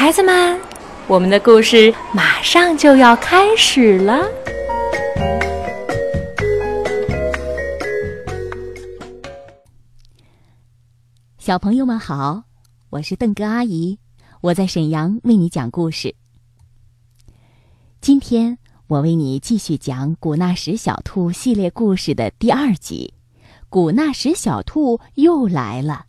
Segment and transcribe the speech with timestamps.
[0.00, 0.58] 孩子们，
[1.08, 4.26] 我们的故事马上就要开始了。
[11.36, 12.44] 小朋友们好，
[12.88, 13.98] 我是邓格阿姨，
[14.40, 16.14] 我在沈阳为你讲故事。
[18.00, 18.56] 今天
[18.86, 23.12] 我为你继续讲《古纳什小兔》系列故事的第二集，
[23.68, 26.06] 《古纳什小兔又来了》，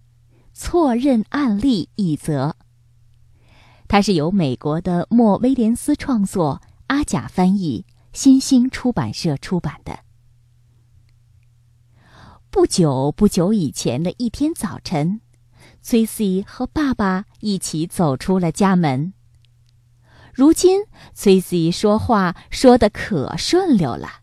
[0.58, 2.56] 错认案例一则。
[3.92, 10.00] 它是由美国的莫威廉斯创作，阿甲翻译，新兴出版社出版的。
[12.50, 15.20] 不久不久以前的一天早晨，
[15.82, 19.12] 崔西和爸爸一起走出了家门。
[20.34, 24.22] 如今，崔西说话说的可顺溜了。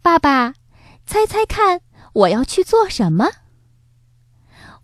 [0.00, 0.54] 爸爸，
[1.04, 1.80] 猜猜看，
[2.12, 3.28] 我要去做什么？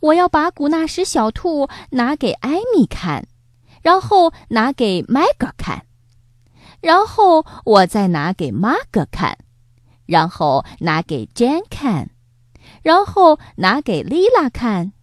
[0.01, 3.27] 我要把古纳什小兔拿给艾米看，
[3.83, 5.87] 然后拿给麦格看，
[6.81, 9.39] 然后我再拿给玛格看。
[10.07, 12.09] 然后拿给 Jane 看，
[12.83, 14.95] 然后拿给莉拉看，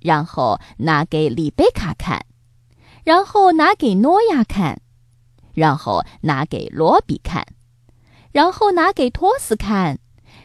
[0.00, 2.26] 然后拿给丽贝卡看，
[3.02, 4.82] 然后拿给诺亚看，
[5.54, 7.46] 然后拿给罗比看，
[8.32, 9.98] 然后拿给托斯看，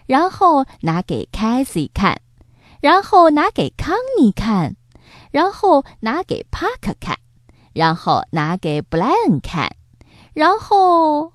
[0.06, 2.22] 然后拿给凯西看，
[2.86, 4.75] 然后拿给康妮看，
[5.31, 7.17] 然后拿给帕克看，
[7.73, 9.75] 然后拿给布莱恩看，
[10.36, 11.33] 然后。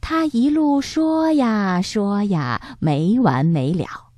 [0.00, 4.10] 他一路说呀说呀，没完没了。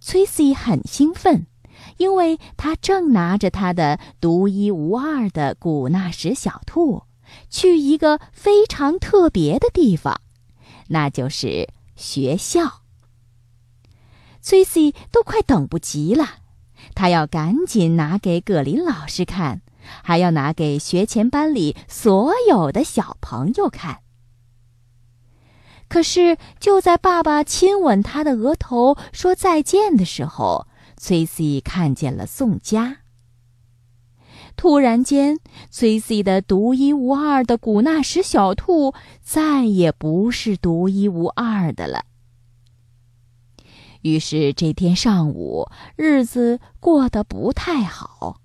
[0.00, 1.46] 崔西很兴奋，
[1.98, 7.02] 因为他正拿着他的独一无二的古纳什小兔，
[7.50, 10.22] 去一个非常特别的地方，
[10.88, 12.81] 那就是学校。
[14.42, 16.26] 崔西都快等不及了，
[16.94, 19.62] 他要赶紧拿给葛林老师看，
[20.02, 24.00] 还要拿给学前班里所有的小朋友看。
[25.88, 30.66] 可是，就在爸爸亲吻他的额头说再见的时候，
[30.96, 32.98] 崔西看见了宋佳。
[34.56, 35.38] 突然间，
[35.70, 38.92] 崔西的独一无二的古纳什小兔
[39.22, 42.04] 再也不是独一无二的了。
[44.02, 48.40] 于是这天上午，日子过得不太好。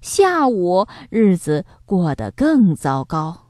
[0.00, 3.46] 下午，日子过得更糟糕。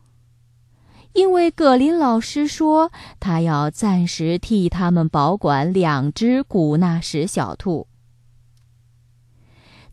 [1.12, 7.88] 因为葛林老师说，他要暂时替他们保管两只古纳什小兔。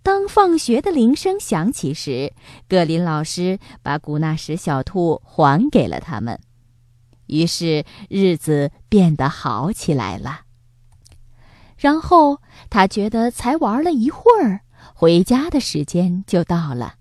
[0.04, 2.34] 当放学的铃声响起时，
[2.68, 6.40] 葛林老师把古纳什小兔还给了他们，
[7.26, 10.42] 于是日子变得好起来了。
[11.78, 14.62] 然后他觉得才玩了一会儿，
[14.94, 16.96] 回家的时间就到了。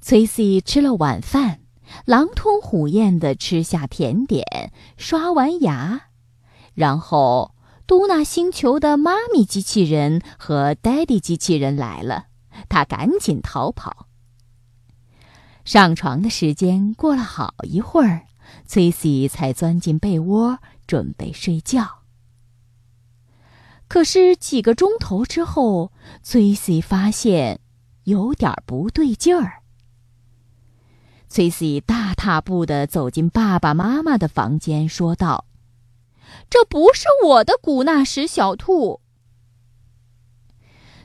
[0.00, 1.60] 崔西吃了晚饭。
[2.06, 6.06] 狼吞虎咽地吃下甜点，刷完牙，
[6.72, 7.54] 然后
[7.86, 12.26] 嘟纳星球的妈咪机器人和 Daddy 机器人来了，
[12.70, 14.08] 他赶紧逃跑。
[15.64, 18.22] 上床的时间过了好一会儿，
[18.66, 22.03] 崔西才钻进被窝准备睡觉。
[23.94, 27.60] 可是几个钟头之后，崔西发现
[28.02, 29.62] 有点不对劲儿。
[31.28, 35.46] 崔西大踏步地走进爸爸妈妈的房间，说道
[36.50, 39.00] ：“这不是我的古纳什小兔。”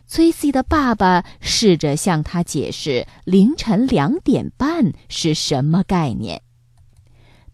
[0.08, 6.42] 崔西的爸爸试着向他解释凌晨两点半是什么概念。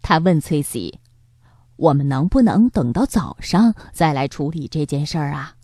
[0.02, 1.02] 他问崔西
[1.76, 5.56] ：“我们能不能等到早上再来处理这件事儿啊？”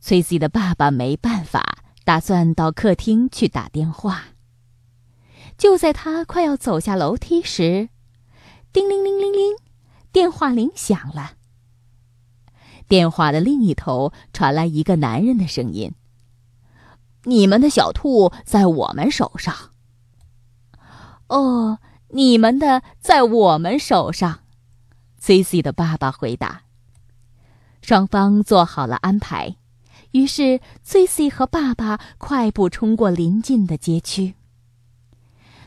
[0.00, 4.26] 崔西的爸爸没办法，打算到客厅去打电话。
[5.58, 7.88] 就在他快要走下楼梯时，
[8.72, 9.56] 叮铃铃铃铃，
[10.12, 11.32] 电话铃响了。
[12.86, 15.92] 电话的另一头传来一个男人的声音
[17.24, 19.72] ：“你们的小兔在我们手上。
[21.26, 21.78] ”“哦，
[22.16, 24.40] 你们的在我们手上。
[25.20, 25.60] ”C.C.
[25.60, 26.62] 的爸爸回答。
[27.82, 29.56] 双方做好了安排，
[30.12, 31.28] 于是 C.C.
[31.28, 34.34] 和爸爸快步冲过邻近的街区。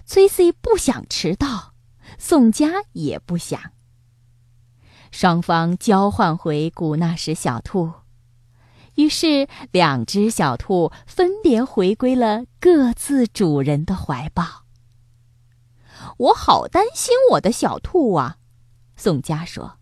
[0.08, 1.76] 崔西不想迟到，
[2.18, 3.60] 宋佳也不想。
[5.12, 7.94] 双方交换回古纳什小兔，
[8.96, 14.64] 于是两只小兔分别回归了各自主人的怀抱。
[16.20, 18.38] 我好担心我的小兔啊，
[18.98, 19.78] 宋佳说。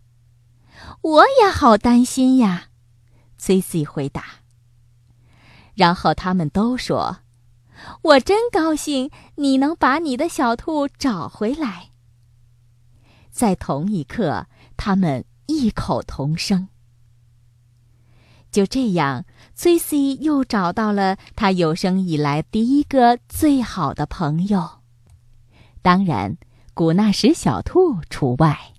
[1.02, 2.68] 我也好担心呀，
[3.36, 4.24] 崔西回答。
[5.74, 7.18] 然后他们都说
[8.02, 11.90] ：“我真高兴你能把你的小兔找回来。”
[13.32, 14.46] 在同一刻，
[14.76, 16.68] 他们异口同声。
[18.52, 19.24] 就这样，
[19.56, 24.77] 崔西又找到了他有生以来第一个最好的朋友。
[25.88, 26.36] 当然，
[26.74, 28.74] 古纳什小兔除外。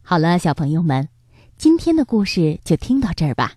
[0.00, 1.10] 好了，小朋友们，
[1.58, 3.52] 今天的故事就听到这儿吧。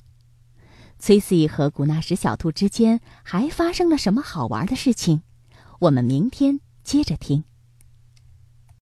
[1.00, 5.22] 崔西和古纳什小兔之间还发生了什么好玩的事情？
[5.80, 7.46] 我们明天接着听。